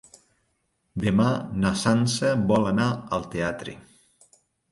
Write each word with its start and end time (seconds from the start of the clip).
Demà 1.03 1.27
na 1.65 1.73
Sança 1.83 2.31
vol 2.53 2.67
anar 2.71 2.89
al 3.19 3.27
teatre. 3.37 3.77